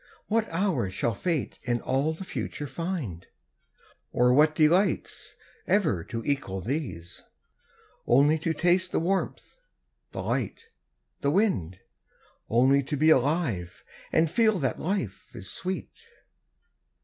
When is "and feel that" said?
14.11-14.79